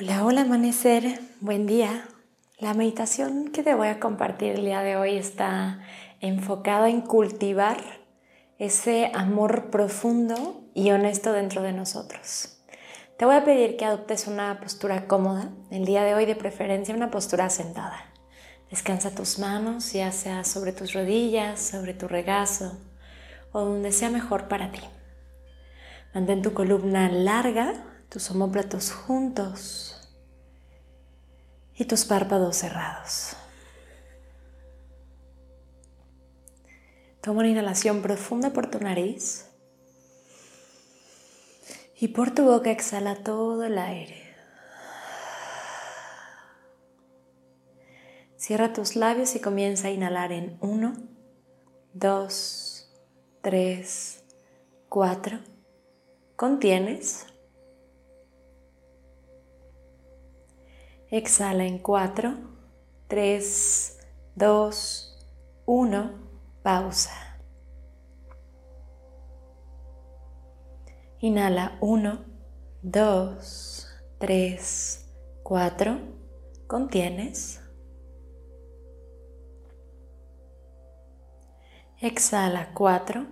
[0.00, 2.08] Hola, hola amanecer, buen día.
[2.58, 5.80] La meditación que te voy a compartir el día de hoy está
[6.20, 7.76] enfocada en cultivar
[8.58, 12.62] ese amor profundo y honesto dentro de nosotros.
[13.18, 16.94] Te voy a pedir que adoptes una postura cómoda, el día de hoy de preferencia
[16.94, 18.06] una postura sentada.
[18.70, 22.78] Descansa tus manos, ya sea sobre tus rodillas, sobre tu regazo
[23.52, 24.80] o donde sea mejor para ti.
[26.14, 29.96] Mantén tu columna larga, tus homóplatos juntos
[31.76, 33.36] y tus párpados cerrados.
[37.20, 39.46] Toma una inhalación profunda por tu nariz
[42.00, 44.34] y por tu boca exhala todo el aire.
[48.36, 50.94] Cierra tus labios y comienza a inhalar en 1,
[51.92, 52.90] 2,
[53.42, 54.24] 3,
[54.88, 55.38] 4.
[56.36, 57.29] Contienes.
[61.12, 62.36] Exhala en 4,
[63.08, 63.98] 3,
[64.36, 65.18] 2,
[65.66, 66.10] 1,
[66.62, 67.10] pausa.
[71.18, 72.24] Inhala 1,
[72.82, 73.86] 2,
[74.18, 75.06] 3,
[75.42, 75.98] 4,
[76.68, 77.60] contienes.
[82.00, 83.26] Exhala 4,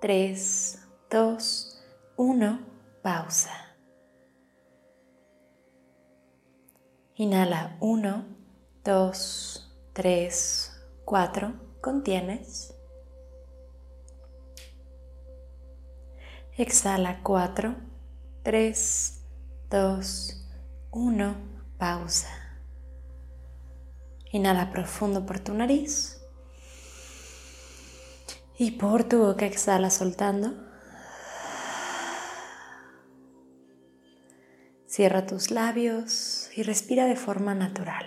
[0.00, 0.78] 3,
[1.10, 1.82] 2,
[2.16, 2.60] 1,
[3.02, 3.61] pausa.
[7.16, 8.24] Inhala 1,
[8.84, 10.72] 2, 3,
[11.04, 11.52] 4.
[11.82, 12.74] Contienes.
[16.56, 17.76] Exhala 4,
[18.42, 19.24] 3,
[19.68, 20.48] 2,
[20.90, 21.36] 1.
[21.76, 22.28] Pausa.
[24.32, 26.18] Inhala profundo por tu nariz.
[28.56, 30.54] Y por tu boca exhala soltando.
[34.86, 38.06] Cierra tus labios y respira de forma natural.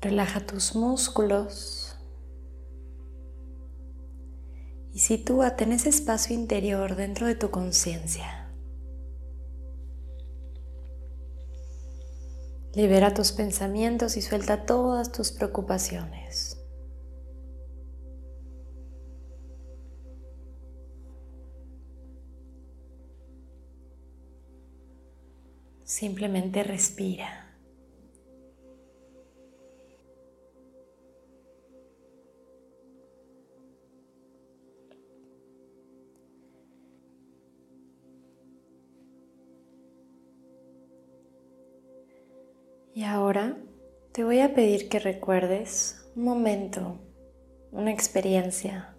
[0.00, 1.96] Relaja tus músculos
[4.92, 8.50] y sitúate en ese espacio interior dentro de tu conciencia.
[12.74, 16.57] Libera tus pensamientos y suelta todas tus preocupaciones.
[25.88, 27.46] Simplemente respira.
[42.92, 43.56] Y ahora
[44.12, 46.98] te voy a pedir que recuerdes un momento,
[47.72, 48.94] una experiencia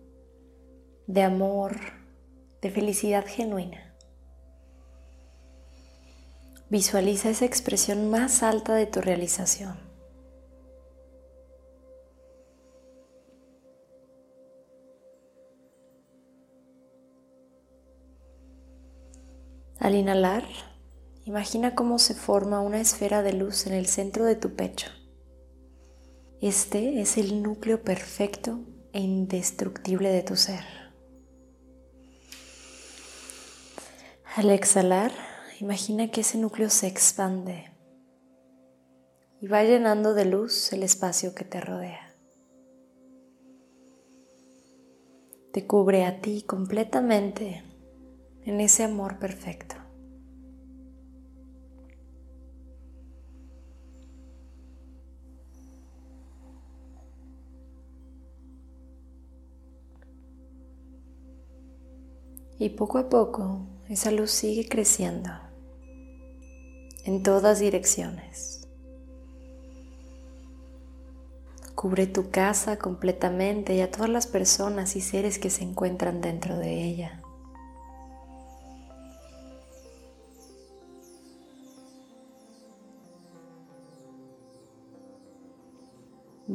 [1.06, 1.76] de amor,
[2.64, 3.89] de felicidad genuina.
[6.70, 9.90] Visualiza esa expresión más alta de tu realización.
[19.80, 20.44] Al inhalar,
[21.26, 24.92] imagina cómo se forma una esfera de luz en el centro de tu pecho.
[26.42, 28.60] Este es el núcleo perfecto
[28.94, 30.64] e indestructible de tu ser.
[34.36, 35.12] Al exhalar,
[35.60, 37.66] imagina que ese núcleo se expande
[39.42, 42.16] y va llenando de luz el espacio que te rodea.
[45.52, 47.64] Te cubre a ti completamente
[48.46, 49.76] en ese amor perfecto.
[62.58, 65.49] Y poco a poco esa luz sigue creciendo
[67.10, 68.68] en todas direcciones.
[71.74, 76.58] Cubre tu casa completamente y a todas las personas y seres que se encuentran dentro
[76.58, 77.22] de ella.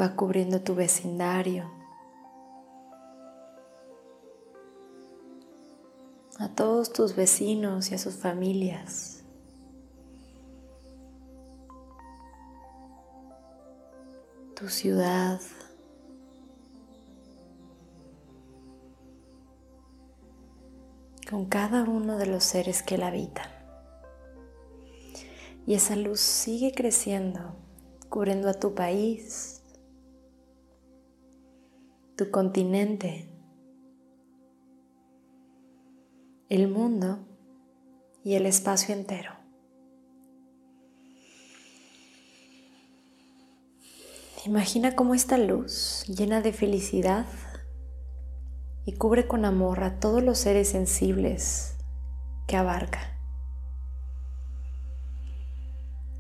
[0.01, 1.71] va cubriendo tu vecindario,
[6.41, 9.24] a todos tus vecinos y a sus familias.
[14.65, 15.43] Tu ciudad,
[21.29, 23.51] con cada uno de los seres que la habitan.
[25.67, 27.57] Y esa luz sigue creciendo,
[28.09, 29.63] cubriendo a tu país,
[32.17, 33.29] tu continente,
[36.49, 37.19] el mundo
[38.25, 39.44] y el espacio entero.
[44.47, 47.25] Imagina cómo esta luz llena de felicidad
[48.85, 51.79] y cubre con amor a todos los seres sensibles
[52.47, 53.19] que abarca.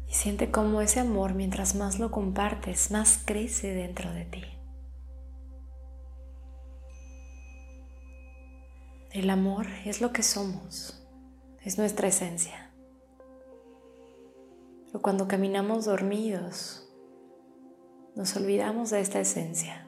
[0.09, 4.45] Y siente cómo ese amor, mientras más lo compartes, más crece dentro de ti.
[9.11, 11.07] El amor es lo que somos,
[11.61, 12.73] es nuestra esencia.
[14.87, 16.84] Pero cuando caminamos dormidos,
[18.15, 19.87] nos olvidamos de esta esencia.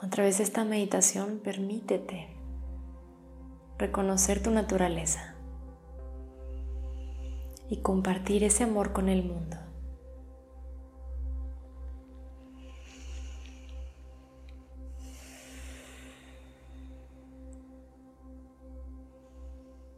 [0.00, 2.28] A través de esta meditación, permítete
[3.78, 5.34] reconocer tu naturaleza
[7.68, 9.56] y compartir ese amor con el mundo.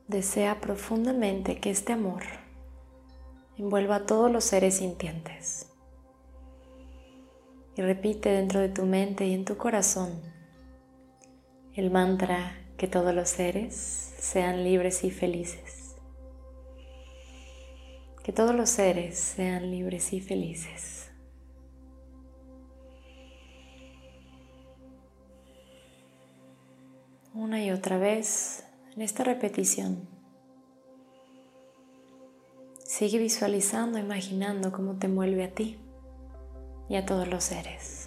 [0.08, 2.22] Desea profundamente que este amor
[3.58, 5.66] envuelva a todos los seres sintientes
[7.76, 10.20] y repite dentro de tu mente y en tu corazón
[11.74, 15.94] el mantra que todos los seres sean libres y felices.
[18.24, 21.10] Que todos los seres sean libres y felices.
[27.34, 28.64] Una y otra vez
[28.94, 30.15] en esta repetición.
[32.96, 35.78] Sigue visualizando, imaginando cómo te envuelve a ti
[36.88, 38.05] y a todos los seres.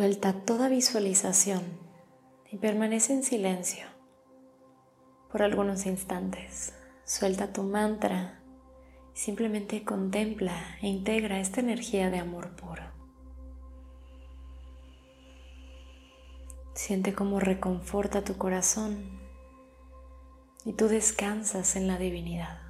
[0.00, 1.60] Suelta toda visualización
[2.50, 3.84] y permanece en silencio
[5.30, 6.72] por algunos instantes.
[7.04, 8.40] Suelta tu mantra
[9.14, 12.82] y simplemente contempla e integra esta energía de amor puro.
[16.72, 19.20] Siente cómo reconforta tu corazón
[20.64, 22.69] y tú descansas en la divinidad.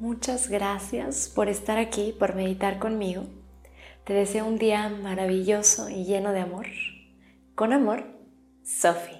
[0.00, 3.26] Muchas gracias por estar aquí, por meditar conmigo.
[4.04, 6.68] Te deseo un día maravilloso y lleno de amor.
[7.54, 8.06] Con amor,
[8.64, 9.19] Sophie.